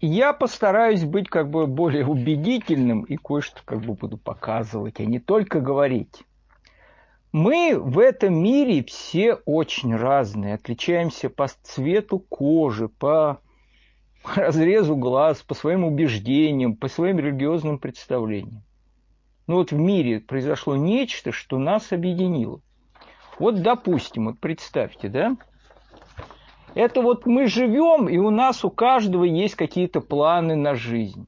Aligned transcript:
я 0.00 0.32
постараюсь 0.32 1.04
быть 1.04 1.28
как 1.28 1.50
бы 1.50 1.66
более 1.66 2.06
убедительным 2.06 3.02
и 3.02 3.16
кое-что 3.16 3.60
как 3.64 3.80
бы 3.80 3.94
буду 3.94 4.16
показывать, 4.16 5.00
а 5.00 5.04
не 5.04 5.18
только 5.18 5.60
говорить. 5.60 6.22
Мы 7.32 7.78
в 7.78 7.98
этом 7.98 8.34
мире 8.34 8.82
все 8.84 9.34
очень 9.34 9.94
разные, 9.94 10.54
отличаемся 10.54 11.28
по 11.28 11.48
цвету 11.62 12.18
кожи, 12.20 12.88
по 12.88 13.40
разрезу 14.34 14.96
глаз, 14.96 15.42
по 15.42 15.54
своим 15.54 15.84
убеждениям, 15.84 16.74
по 16.74 16.88
своим 16.88 17.18
религиозным 17.18 17.78
представлениям. 17.78 18.62
Но 19.46 19.56
вот 19.56 19.72
в 19.72 19.78
мире 19.78 20.20
произошло 20.20 20.76
нечто, 20.76 21.32
что 21.32 21.58
нас 21.58 21.92
объединило. 21.92 22.60
Вот, 23.38 23.62
допустим, 23.62 24.26
вот 24.26 24.38
представьте, 24.40 25.08
да, 25.08 25.36
это 26.78 27.02
вот 27.02 27.26
мы 27.26 27.48
живем, 27.48 28.08
и 28.08 28.18
у 28.18 28.30
нас 28.30 28.64
у 28.64 28.70
каждого 28.70 29.24
есть 29.24 29.56
какие-то 29.56 30.00
планы 30.00 30.54
на 30.54 30.76
жизнь. 30.76 31.26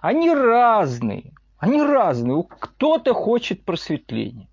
Они 0.00 0.32
разные, 0.32 1.32
они 1.58 1.82
разные. 1.82 2.44
Кто-то 2.60 3.12
хочет 3.12 3.64
просветления, 3.64 4.46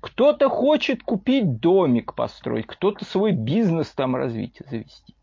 кто-то 0.00 0.48
хочет 0.48 1.02
купить 1.02 1.60
домик 1.60 2.14
построить, 2.14 2.66
кто-то 2.66 3.04
свой 3.04 3.32
бизнес 3.32 3.90
там 3.90 4.16
развить 4.16 4.56
завести. 4.70 5.14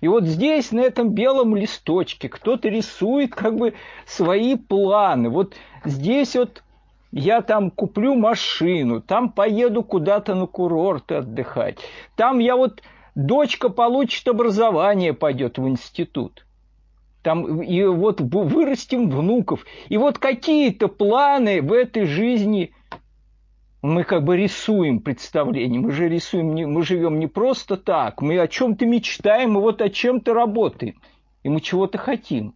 И 0.00 0.08
вот 0.08 0.24
здесь, 0.24 0.72
на 0.72 0.80
этом 0.80 1.10
белом 1.10 1.54
листочке, 1.54 2.30
кто-то 2.30 2.68
рисует 2.70 3.34
как 3.34 3.56
бы 3.56 3.74
свои 4.06 4.56
планы. 4.56 5.28
Вот 5.28 5.54
здесь 5.84 6.34
вот 6.34 6.62
я 7.10 7.42
там 7.42 7.70
куплю 7.70 8.14
машину, 8.14 9.02
там 9.02 9.30
поеду 9.30 9.82
куда-то 9.82 10.34
на 10.34 10.46
курорт 10.46 11.12
отдыхать, 11.12 11.76
там 12.16 12.38
я 12.38 12.56
вот 12.56 12.82
дочка 13.14 13.68
получит 13.68 14.26
образование, 14.28 15.12
пойдет 15.12 15.58
в 15.58 15.68
институт. 15.68 16.46
Там, 17.22 17.62
и 17.62 17.84
вот 17.84 18.20
вырастим 18.20 19.08
внуков. 19.08 19.64
И 19.88 19.96
вот 19.96 20.18
какие-то 20.18 20.88
планы 20.88 21.62
в 21.62 21.72
этой 21.72 22.04
жизни 22.04 22.74
мы 23.80 24.04
как 24.04 24.24
бы 24.24 24.36
рисуем 24.36 25.00
представление. 25.00 25.80
Мы 25.80 25.92
же 25.92 26.08
рисуем, 26.08 26.54
не, 26.54 26.66
мы 26.66 26.84
живем 26.84 27.18
не 27.18 27.28
просто 27.28 27.76
так. 27.76 28.22
Мы 28.22 28.38
о 28.38 28.48
чем-то 28.48 28.86
мечтаем, 28.86 29.56
и 29.56 29.60
вот 29.60 29.82
о 29.82 29.88
чем-то 29.88 30.34
работаем. 30.34 31.00
И 31.42 31.48
мы 31.48 31.60
чего-то 31.60 31.98
хотим. 31.98 32.54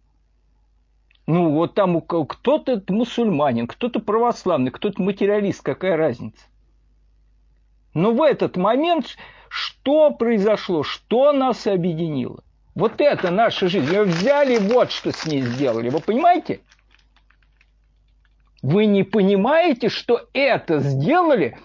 Ну, 1.27 1.51
вот 1.51 1.73
там 1.73 1.99
кто-то 1.99 2.81
мусульманин, 2.87 3.67
кто-то 3.67 3.99
православный, 3.99 4.71
кто-то 4.71 5.01
материалист, 5.01 5.61
какая 5.61 5.97
разница? 5.97 6.45
Но 7.93 8.13
в 8.13 8.21
этот 8.21 8.55
момент 8.55 9.17
что 9.49 10.11
произошло? 10.11 10.83
Что 10.83 11.31
нас 11.31 11.67
объединило? 11.67 12.43
Вот 12.75 13.01
это 13.01 13.31
наша 13.31 13.67
жизнь. 13.67 13.91
Ее 13.91 14.03
взяли, 14.03 14.57
вот 14.57 14.91
что 14.91 15.11
с 15.11 15.25
ней 15.25 15.41
сделали. 15.41 15.89
Вы 15.89 15.99
понимаете? 15.99 16.61
Вы 18.61 18.85
не 18.85 19.03
понимаете, 19.03 19.89
что 19.89 20.27
это 20.33 20.79
сделали 20.79 21.57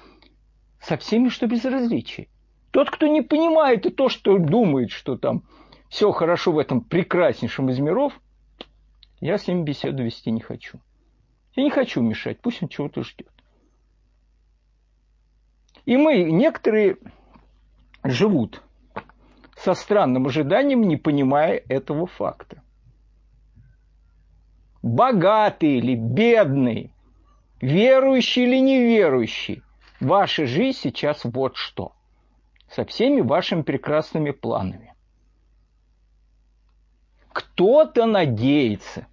со 0.80 0.97
всеми, 0.97 1.28
что 1.28 1.47
безразличие. 1.47 2.28
Тот, 2.70 2.91
кто 2.91 3.06
не 3.06 3.22
понимает 3.22 3.84
и 3.86 3.91
то, 3.91 4.08
что 4.08 4.38
думает, 4.38 4.91
что 4.91 5.16
там 5.16 5.42
все 5.88 6.10
хорошо 6.12 6.53
в 6.53 6.58
этом 6.58 6.80
прекраснейшем 6.80 7.69
из 7.69 7.78
миров, 7.78 8.19
я 9.20 9.36
с 9.36 9.47
ним 9.47 9.64
беседу 9.64 10.03
вести 10.03 10.30
не 10.30 10.41
хочу. 10.41 10.80
Я 11.55 11.64
не 11.64 11.70
хочу 11.70 12.00
мешать, 12.00 12.41
пусть 12.41 12.62
он 12.62 12.69
чего-то 12.69 13.03
ждет. 13.03 13.30
И 15.84 15.97
мы, 15.97 16.22
некоторые 16.22 16.97
живут 18.05 18.62
со 19.56 19.75
странным 19.75 20.27
ожиданием, 20.27 20.83
не 20.83 20.97
понимая 20.97 21.62
этого 21.69 22.06
факта. 22.06 22.62
Богатый 24.83 25.78
или 25.78 25.94
бедный, 25.94 26.92
верующий 27.61 28.44
или 28.44 28.61
неверующий, 28.61 29.62
ваша 30.00 30.47
жизнь 30.47 30.78
сейчас 30.82 31.25
вот 31.25 31.56
что. 31.56 31.93
Со 32.69 32.84
всеми 32.84 33.21
вашими 33.21 33.62
прекрасными 33.62 34.31
планами. 34.31 34.94
Кто-то 37.32 38.06
надеется, 38.06 39.06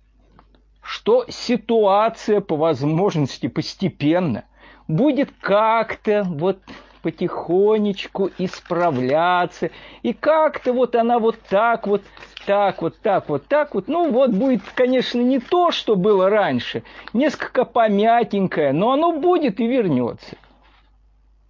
что 0.81 1.25
ситуация 1.29 2.41
по 2.41 2.55
возможности 2.55 3.47
постепенно 3.47 4.45
будет 4.87 5.31
как-то 5.39 6.23
вот 6.23 6.61
потихонечку 7.01 8.31
исправляться. 8.37 9.71
И 10.01 10.13
как-то 10.13 10.73
вот 10.73 10.95
она 10.95 11.19
вот 11.19 11.37
так 11.49 11.87
вот, 11.87 12.03
так 12.45 12.81
вот, 12.81 12.99
так 12.99 13.29
вот, 13.29 13.47
так 13.47 13.75
вот. 13.75 13.87
Ну 13.87 14.11
вот 14.11 14.31
будет, 14.31 14.61
конечно, 14.75 15.19
не 15.19 15.39
то, 15.39 15.71
что 15.71 15.95
было 15.95 16.29
раньше, 16.29 16.83
несколько 17.13 17.65
помятенькое, 17.65 18.73
но 18.73 18.91
оно 18.91 19.13
будет 19.19 19.59
и 19.59 19.67
вернется. 19.67 20.37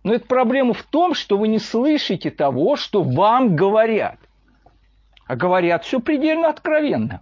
Но 0.04 0.14
это 0.14 0.26
проблема 0.26 0.74
в 0.74 0.84
том, 0.84 1.14
что 1.14 1.38
вы 1.38 1.48
не 1.48 1.60
слышите 1.60 2.30
того, 2.30 2.76
что 2.76 3.04
вам 3.04 3.56
говорят. 3.56 4.18
А 5.28 5.36
говорят 5.36 5.84
все 5.84 6.00
предельно 6.00 6.50
откровенно. 6.50 7.22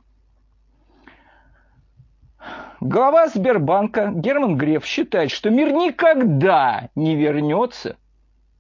Глава 2.80 3.28
Сбербанка 3.28 4.12
Герман 4.14 4.56
Греф 4.56 4.86
считает, 4.86 5.32
что 5.32 5.50
мир 5.50 5.72
никогда 5.72 6.90
не 6.96 7.16
вернется 7.16 7.98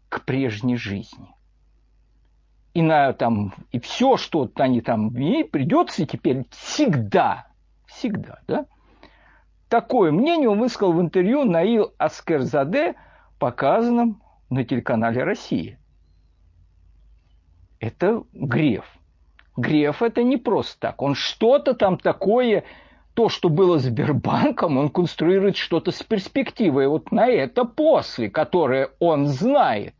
к 0.09 0.23
прежней 0.25 0.77
жизни. 0.77 1.29
И 2.73 2.81
на 2.81 3.13
там, 3.13 3.53
и 3.71 3.79
все, 3.79 4.17
что 4.17 4.49
они 4.55 4.81
там, 4.81 5.09
и 5.09 5.43
придется 5.43 6.05
теперь 6.05 6.45
всегда, 6.51 7.47
всегда, 7.87 8.39
да? 8.47 8.65
Такое 9.69 10.11
мнение 10.11 10.49
он 10.49 10.59
высказал 10.59 10.93
в 10.93 11.01
интервью 11.01 11.43
Наил 11.43 11.93
Аскерзаде, 11.97 12.95
показанном 13.39 14.21
на 14.49 14.63
телеканале 14.63 15.23
«Россия». 15.23 15.79
Это 17.79 18.23
Греф. 18.33 18.85
Греф 19.57 20.01
это 20.01 20.23
не 20.23 20.37
просто 20.37 20.79
так. 20.79 21.01
Он 21.01 21.15
что-то 21.15 21.73
там 21.73 21.97
такое 21.97 22.63
то, 23.17 23.29
что 23.29 23.49
было 23.49 23.79
Сбербанком, 23.79 24.77
он 24.77 24.89
конструирует 24.89 25.57
что-то 25.57 25.89
с 25.89 26.03
перспективой 26.03 26.87
вот 26.87 27.11
на 27.11 27.27
это 27.27 27.65
после, 27.65 28.29
которое 28.29 28.91
он 28.99 29.25
знает. 29.25 29.95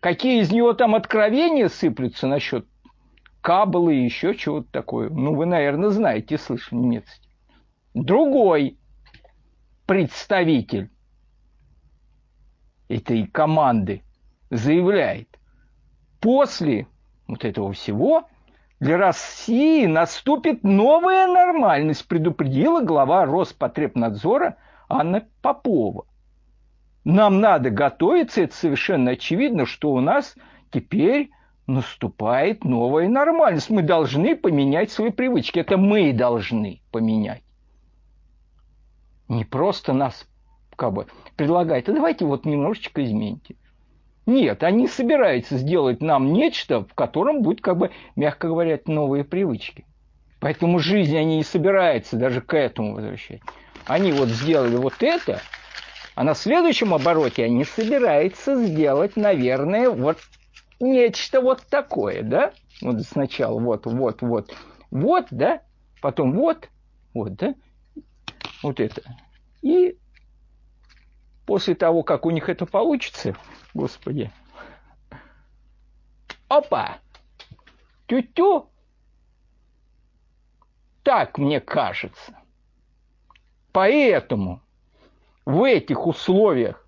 Какие 0.00 0.42
из 0.42 0.52
него 0.52 0.74
там 0.74 0.94
откровения 0.94 1.68
сыплются 1.68 2.26
насчет 2.26 2.66
кабелы 3.40 3.96
и 3.96 4.04
еще 4.04 4.34
чего-то 4.34 4.68
такое. 4.70 5.08
Ну, 5.08 5.34
вы, 5.34 5.46
наверное, 5.46 5.88
знаете, 5.88 6.36
слышали 6.36 6.78
немецкий. 6.78 7.30
Другой 7.94 8.76
представитель 9.86 10.90
этой 12.88 13.26
команды 13.28 14.02
заявляет, 14.50 15.38
после 16.20 16.86
вот 17.26 17.46
этого 17.46 17.72
всего 17.72 18.28
для 18.84 18.98
России 18.98 19.86
наступит 19.86 20.62
новая 20.62 21.26
нормальность, 21.26 22.06
предупредила 22.06 22.82
глава 22.82 23.24
Роспотребнадзора 23.24 24.58
Анна 24.90 25.26
Попова. 25.40 26.04
Нам 27.02 27.40
надо 27.40 27.70
готовиться, 27.70 28.42
это 28.42 28.54
совершенно 28.54 29.12
очевидно, 29.12 29.64
что 29.64 29.90
у 29.90 30.00
нас 30.00 30.34
теперь 30.70 31.30
наступает 31.66 32.64
новая 32.64 33.08
нормальность. 33.08 33.70
Мы 33.70 33.80
должны 33.80 34.36
поменять 34.36 34.92
свои 34.92 35.10
привычки. 35.10 35.60
Это 35.60 35.78
мы 35.78 36.12
должны 36.12 36.82
поменять. 36.90 37.42
Не 39.28 39.46
просто 39.46 39.94
нас 39.94 40.28
как 40.76 40.92
бы 40.92 41.06
предлагают, 41.36 41.88
а 41.88 41.92
давайте 41.94 42.26
вот 42.26 42.44
немножечко 42.44 43.02
измените. 43.02 43.56
Нет, 44.26 44.62
они 44.62 44.88
собираются 44.88 45.58
сделать 45.58 46.00
нам 46.00 46.32
нечто, 46.32 46.84
в 46.84 46.94
котором 46.94 47.42
будет, 47.42 47.60
как 47.60 47.76
бы, 47.76 47.90
мягко 48.16 48.48
говоря, 48.48 48.78
новые 48.86 49.24
привычки. 49.24 49.84
Поэтому 50.40 50.78
жизнь 50.78 51.16
они 51.16 51.36
не 51.36 51.44
собираются 51.44 52.16
даже 52.16 52.40
к 52.40 52.56
этому 52.56 52.94
возвращать. 52.94 53.40
Они 53.86 54.12
вот 54.12 54.28
сделали 54.28 54.76
вот 54.76 54.94
это, 55.00 55.40
а 56.14 56.24
на 56.24 56.34
следующем 56.34 56.94
обороте 56.94 57.44
они 57.44 57.64
собираются 57.64 58.62
сделать, 58.64 59.16
наверное, 59.16 59.90
вот 59.90 60.18
нечто 60.80 61.40
вот 61.40 61.62
такое, 61.68 62.22
да? 62.22 62.52
Вот 62.80 63.02
сначала 63.02 63.58
вот, 63.60 63.86
вот, 63.86 64.22
вот, 64.22 64.54
вот, 64.90 65.26
да? 65.30 65.60
Потом 66.00 66.32
вот, 66.32 66.68
вот, 67.12 67.34
да? 67.34 67.54
Вот 68.62 68.80
это. 68.80 69.02
И 69.60 69.96
после 71.46 71.74
того, 71.74 72.02
как 72.02 72.26
у 72.26 72.30
них 72.30 72.48
это 72.48 72.66
получится, 72.66 73.36
господи, 73.74 74.30
опа, 76.48 76.98
тю-тю, 78.06 78.68
так 81.02 81.38
мне 81.38 81.60
кажется. 81.60 82.38
Поэтому 83.72 84.62
в 85.44 85.64
этих 85.64 86.06
условиях, 86.06 86.86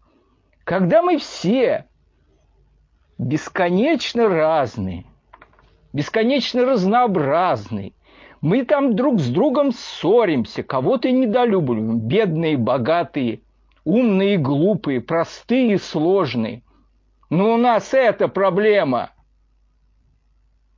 когда 0.64 1.02
мы 1.02 1.19
все 1.19 1.87
бесконечно 3.19 4.29
разные, 4.29 5.05
бесконечно 5.93 6.64
разнообразные, 6.64 7.93
Мы 8.41 8.64
там 8.64 8.94
друг 8.94 9.19
с 9.19 9.29
другом 9.29 9.73
ссоримся, 9.73 10.62
кого-то 10.62 11.11
недолюбливаем, 11.11 11.99
бедные, 11.99 12.56
богатые, 12.56 13.41
умные, 13.87 14.37
глупые, 14.37 15.00
простые, 15.00 15.79
сложные. 15.79 16.62
Но 17.31 17.55
у 17.55 17.56
нас 17.56 17.94
эта 17.94 18.27
проблема. 18.27 19.12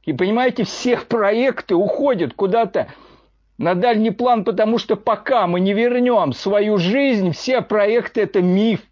И 0.05 0.13
понимаете, 0.13 0.65
все 0.65 0.99
проекты 0.99 1.75
уходят 1.75 2.35
куда-то 2.35 2.93
на 3.57 3.75
дальний 3.75 4.11
план, 4.11 4.45
потому 4.45 4.77
что 4.77 4.95
пока 4.95 5.47
мы 5.47 5.59
не 5.59 5.73
вернем 5.73 6.35
свою 6.35 6.77
жизнь, 6.77 7.33
все 7.33 7.63
проекты– 7.63 8.21
это 8.23 8.43
миф. 8.43 8.83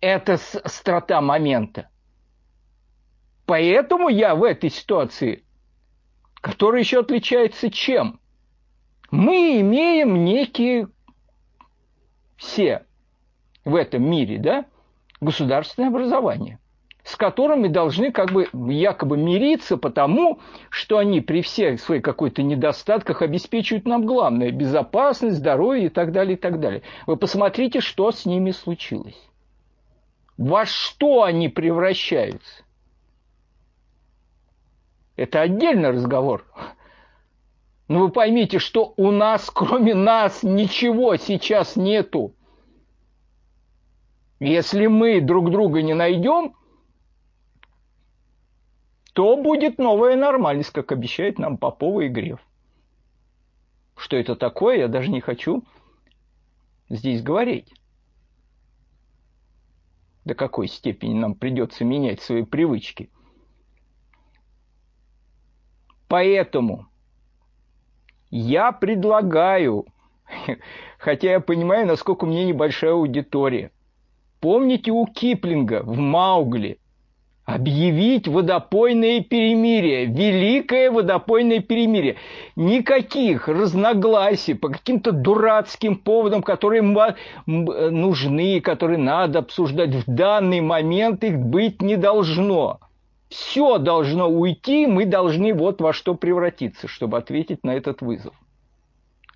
Это 0.00 0.38
страта 0.38 1.20
момента. 1.20 1.88
Поэтому 3.46 4.08
я 4.08 4.34
в 4.34 4.42
этой 4.42 4.70
ситуации, 4.70 5.44
которая 6.40 6.82
еще 6.82 7.00
отличается 7.00 7.70
чем? 7.70 8.20
Мы 9.10 9.60
имеем 9.60 10.24
некие 10.24 10.88
все 12.38 12.86
в 13.66 13.74
этом 13.74 14.02
мире, 14.10 14.38
да, 14.38 14.64
государственное 15.20 15.90
образование– 15.90 16.58
с 17.08 17.16
которыми 17.16 17.68
должны 17.68 18.12
как 18.12 18.32
бы 18.32 18.48
якобы 18.70 19.16
мириться, 19.16 19.78
потому 19.78 20.40
что 20.68 20.98
они 20.98 21.22
при 21.22 21.40
всех 21.40 21.80
своих 21.80 22.02
какой-то 22.02 22.42
недостатках 22.42 23.22
обеспечивают 23.22 23.86
нам 23.86 24.04
главное– 24.04 24.50
безопасность, 24.52 25.38
здоровье 25.38 25.86
и 25.86 25.88
так 25.88 26.12
далее, 26.12 26.36
и 26.36 26.38
так 26.38 26.60
далее. 26.60 26.82
Вы 27.06 27.16
посмотрите, 27.16 27.80
что 27.80 28.12
с 28.12 28.26
ними 28.26 28.50
случилось. 28.50 29.18
Во 30.36 30.66
что 30.66 31.22
они 31.22 31.48
превращаются? 31.48 32.62
Это 35.16 35.40
отдельный 35.40 35.92
разговор. 35.92 36.44
Но 37.88 38.00
вы 38.00 38.10
поймите, 38.10 38.58
что 38.58 38.92
у 38.98 39.10
нас, 39.10 39.50
кроме 39.50 39.94
нас, 39.94 40.42
ничего 40.42 41.16
сейчас 41.16 41.74
нету. 41.74 42.34
Если 44.40 44.86
мы 44.86 45.20
друг 45.22 45.50
друга 45.50 45.80
не 45.82 45.94
найдем, 45.94 46.54
то 49.14 49.36
будет 49.42 49.78
новая 49.78 50.16
нормальность, 50.16 50.70
как 50.70 50.92
обещает 50.92 51.38
нам 51.38 51.56
Попова 51.56 52.02
и 52.02 52.08
Греф. 52.08 52.40
Что 53.96 54.16
это 54.16 54.36
такое, 54.36 54.76
я 54.76 54.88
даже 54.88 55.08
не 55.10 55.20
хочу 55.20 55.64
здесь 56.90 57.22
говорить. 57.22 57.72
До 60.24 60.34
какой 60.34 60.68
степени 60.68 61.14
нам 61.14 61.34
придется 61.34 61.84
менять 61.84 62.20
свои 62.20 62.44
привычки. 62.44 63.10
Поэтому 66.06 66.86
я 68.30 68.72
предлагаю, 68.72 69.86
хотя 70.98 71.32
я 71.32 71.40
понимаю, 71.40 71.86
насколько 71.86 72.24
у 72.24 72.28
меня 72.28 72.44
небольшая 72.44 72.92
аудитория, 72.92 73.70
помните 74.40 74.90
у 74.90 75.06
Киплинга 75.06 75.82
в 75.82 75.98
Маугли– 75.98 76.78
объявить 77.48 78.28
водопойное 78.28 79.22
перемирие, 79.22 80.04
великое 80.04 80.90
водопойное 80.90 81.60
перемирие. 81.60 82.16
Никаких 82.56 83.48
разногласий 83.48 84.52
по 84.52 84.68
каким-то 84.68 85.12
дурацким 85.12 85.96
поводам, 85.96 86.42
которые 86.42 86.82
нужны, 87.46 88.60
которые 88.60 88.98
надо 88.98 89.38
обсуждать 89.38 89.94
в 89.94 90.04
данный 90.06 90.60
момент, 90.60 91.24
их 91.24 91.38
быть 91.38 91.80
не 91.80 91.96
должно. 91.96 92.80
Все 93.28 93.78
должно 93.78 94.28
уйти, 94.28 94.86
мы 94.86 95.04
должны 95.04 95.52
вот 95.52 95.80
во 95.80 95.92
что 95.92 96.14
превратиться, 96.14 96.88
чтобы 96.88 97.18
ответить 97.18 97.62
на 97.64 97.74
этот 97.74 98.00
вызов. 98.00 98.34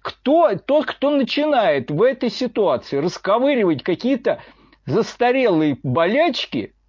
Кто, 0.00 0.56
тот, 0.56 0.87
кто 0.87 1.11
начинает 1.11 1.91
в 1.91 2.03
этой 2.03 2.31
ситуации 2.31 2.97
расковыривать 2.97 3.83
какие-то 3.83 4.41
застарелые 4.87 5.79
болячки– 5.83 6.75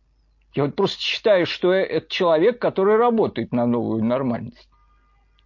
я 0.56 0.66
вот 0.66 0.76
просто 0.76 1.02
считаю, 1.02 1.46
что 1.46 1.74
это 1.74 2.08
человек, 2.10 2.60
который 2.60 2.98
работает 2.98 3.52
на 3.52 3.66
новую 3.66 4.04
нормальность. 4.04 4.70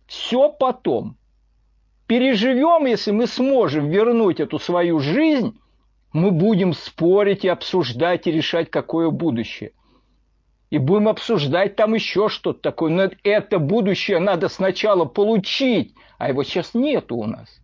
Все 0.05 0.49
потом. 0.49 1.17
Переживем, 2.07 2.85
если 2.85 3.11
мы 3.11 3.27
сможем 3.27 3.89
вернуть 3.89 4.39
эту 4.39 4.59
свою 4.59 4.99
жизнь, 4.99 5.59
мы 6.13 6.31
будем 6.31 6.73
спорить 6.73 7.45
и 7.45 7.49
обсуждать 7.49 8.27
и 8.27 8.31
решать, 8.31 8.69
какое 8.69 9.09
будущее. 9.09 9.71
И 10.69 10.79
будем 10.79 11.07
обсуждать 11.07 11.75
там 11.75 11.93
еще 11.93 12.27
что-то 12.27 12.59
такое. 12.59 12.91
Но 12.91 13.09
это 13.23 13.59
будущее 13.59 14.19
надо 14.19 14.49
сначала 14.49 15.05
получить, 15.05 15.95
а 16.17 16.29
его 16.29 16.43
сейчас 16.43 16.73
нету 16.73 17.15
у 17.15 17.25
нас. 17.25 17.61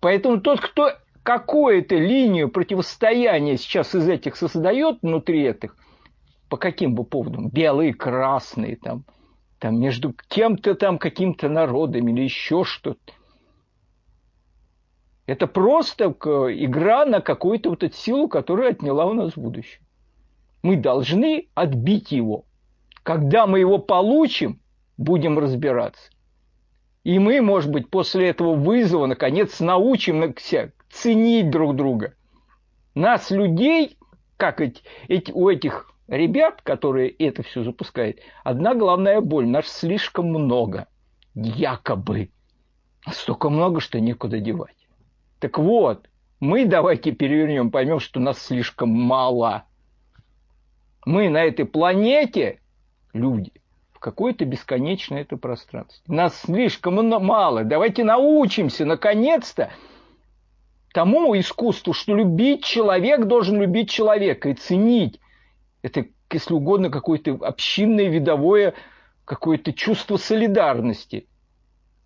Поэтому 0.00 0.40
тот, 0.40 0.60
кто 0.60 0.92
какую-то 1.22 1.96
линию 1.96 2.48
противостояния 2.48 3.56
сейчас 3.58 3.94
из 3.94 4.08
этих 4.08 4.36
создает 4.36 4.98
внутри 5.02 5.42
этих, 5.42 5.76
по 6.48 6.56
каким 6.56 6.94
бы 6.94 7.04
поводам, 7.04 7.48
белые, 7.50 7.94
красные, 7.94 8.76
там, 8.76 9.04
там 9.58 9.78
между 9.78 10.14
кем-то 10.28 10.74
там, 10.74 10.98
каким-то 10.98 11.48
народом 11.48 12.08
или 12.08 12.22
еще 12.22 12.64
что-то. 12.64 13.12
Это 15.26 15.46
просто 15.46 16.06
игра 16.06 17.04
на 17.04 17.20
какую-то 17.20 17.70
вот 17.70 17.82
эту 17.84 17.94
силу, 17.94 18.28
которая 18.28 18.70
отняла 18.70 19.06
у 19.06 19.12
нас 19.12 19.34
будущее. 19.34 19.80
Мы 20.62 20.76
должны 20.76 21.48
отбить 21.54 22.12
его. 22.12 22.44
Когда 23.02 23.46
мы 23.46 23.60
его 23.60 23.78
получим, 23.78 24.60
будем 24.96 25.38
разбираться. 25.38 26.10
И 27.02 27.18
мы, 27.18 27.40
может 27.40 27.70
быть, 27.70 27.88
после 27.88 28.28
этого 28.28 28.54
вызова, 28.54 29.06
наконец, 29.06 29.58
научим 29.60 30.34
ценить 30.90 31.50
друг 31.50 31.76
друга. 31.76 32.14
Нас, 32.94 33.30
людей, 33.30 33.96
как 34.36 34.60
эти, 34.60 34.82
эти, 35.08 35.32
у 35.32 35.48
этих 35.48 35.90
ребят, 36.08 36.60
которые 36.62 37.08
это 37.08 37.42
все 37.42 37.64
запускают, 37.64 38.18
одна 38.44 38.74
главная 38.74 39.20
боль. 39.20 39.46
Нас 39.46 39.66
слишком 39.68 40.26
много. 40.26 40.88
Якобы. 41.34 42.30
Столько 43.10 43.48
много, 43.48 43.80
что 43.80 43.98
некуда 43.98 44.40
девать. 44.40 44.76
Так 45.38 45.58
вот, 45.58 46.06
мы 46.38 46.66
давайте 46.66 47.12
перевернем, 47.12 47.70
поймем, 47.70 48.00
что 48.00 48.20
нас 48.20 48.38
слишком 48.38 48.90
мало. 48.90 49.64
Мы 51.04 51.28
на 51.28 51.44
этой 51.44 51.64
планете, 51.64 52.60
люди, 53.12 53.52
в 53.92 53.98
какое-то 53.98 54.44
бесконечное 54.44 55.22
это 55.22 55.36
пространство. 55.36 56.12
Нас 56.12 56.40
слишком 56.42 57.08
мало. 57.08 57.64
Давайте 57.64 58.04
научимся, 58.04 58.84
наконец-то, 58.84 59.70
тому 60.92 61.38
искусству, 61.38 61.92
что 61.92 62.14
любить 62.14 62.64
человек 62.64 63.26
должен 63.26 63.60
любить 63.60 63.90
человека 63.90 64.48
и 64.48 64.54
ценить 64.54 65.20
это, 65.82 66.06
если 66.30 66.54
угодно, 66.54 66.90
какое-то 66.90 67.32
общинное, 67.40 68.08
видовое 68.08 68.74
какое-то 69.24 69.72
чувство 69.72 70.16
солидарности. 70.16 71.26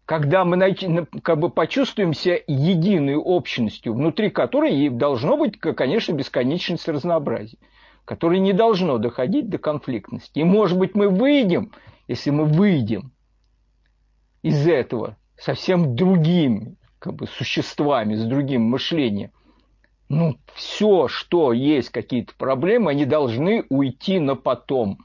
Когда 0.05 0.45
мы 0.45 1.07
как 1.23 1.39
бы 1.39 1.49
почувствуемся 1.49 2.39
единой 2.47 3.17
общностью, 3.17 3.95
внутри 3.95 4.29
которой 4.29 4.91
должно 4.91 5.39
быть, 5.39 5.59
конечно, 5.59 6.13
бесконечность 6.13 6.87
разнообразия, 6.87 7.57
которое 8.05 8.41
не 8.41 8.53
должно 8.53 8.99
доходить 8.99 9.49
до 9.49 9.59
конфликтности. 9.59 10.39
И, 10.39 10.45
может 10.45 10.79
быть, 10.79 10.95
мы 10.95 11.09
выйдем, 11.09 11.73
если 12.09 12.31
мы 12.31 12.45
выйдем 12.45 13.13
из 14.43 14.67
этого 14.67 15.17
совсем 15.37 15.97
другими 15.97 16.77
как 16.99 17.15
бы, 17.15 17.27
существами, 17.27 18.15
с 18.15 18.25
другим 18.25 18.63
мышлением– 18.63 19.31
ну, 20.09 20.37
все, 20.55 21.09
что 21.09 21.53
есть 21.53 21.91
какие-то 21.91 22.35
проблемы, 22.37 22.91
они 22.91 23.05
должны 23.05 23.65
уйти 23.69 24.19
на 24.19 24.37
потом. 24.37 24.99